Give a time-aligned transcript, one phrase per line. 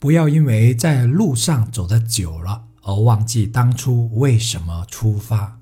[0.00, 5.60] 不要因为在路上走得久了而忘记当初为什么出发。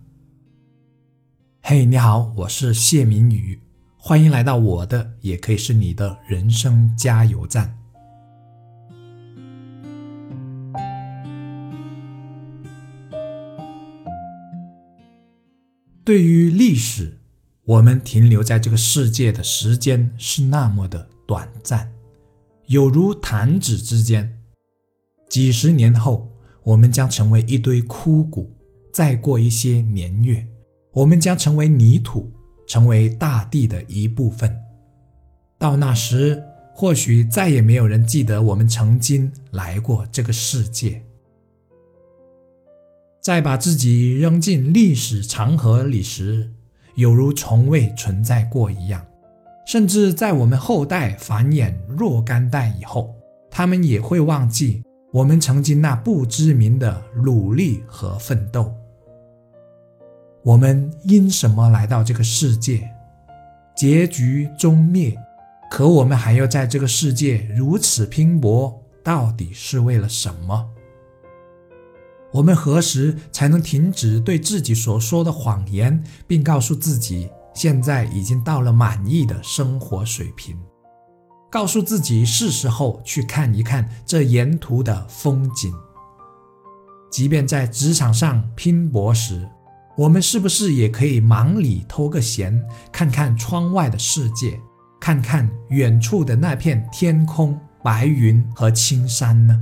[1.61, 3.61] 嘿，你好，我是谢明宇，
[3.97, 7.77] 欢迎来到我的，也可以是你的人生加油站。
[16.05, 17.19] 对于历史，
[17.65, 21.98] 我们停留在这个世界的时间是那么的短暂。
[22.69, 24.43] 有如弹指之间，
[25.27, 26.31] 几十年后，
[26.63, 28.43] 我们将成为一堆枯骨；
[28.93, 30.47] 再过一些年月，
[30.93, 32.31] 我们将成为泥土，
[32.67, 34.55] 成为大地的一部分。
[35.57, 36.43] 到那时，
[36.75, 41.03] 或许再也没有人记得我们曾经来过这个世界。
[43.23, 46.53] 在把自己扔进历史长河里时，
[46.97, 49.03] 有如从未存在过一样。
[49.69, 53.15] 甚至在我们后代繁衍若干代以后，
[53.51, 58.73] 他们也会忘记我们曾经那不知名的努力和奋斗。
[60.43, 62.89] 我们因什么来到这个世界？
[63.77, 65.15] 结局终灭，
[65.71, 70.71] 可我们还要在这个世界如此拼搏，到底是为了什么？
[72.33, 77.29] 我们何时才能停止对自己所说的谎言，并告诉自己？
[77.55, 80.57] 现在已经到了满意的生活水平，
[81.51, 85.75] 告诉自己是时候去看一看这沿途的风景。
[87.11, 89.49] 即便在职场上拼搏时，
[89.97, 94.61] 我们是不是也可以忙里偷个闲，看看窗外的世界，
[95.01, 99.61] 看看远处的那片天空、白云和青山呢？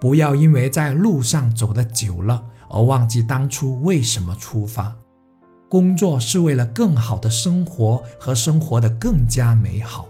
[0.00, 4.96] 不要因为在路上走得久了，而忘记当初为什么出发。
[5.74, 10.06] 工作是为了更好的生活和生活的更加美好。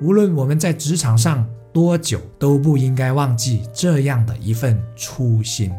[0.00, 5.70] 无论我们在职场上多久，都不应该忘记这样的一份初心。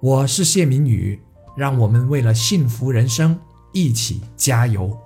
[0.00, 1.22] 我是谢明宇，
[1.56, 3.38] 让我们为了幸福人生
[3.72, 4.98] 一起加油。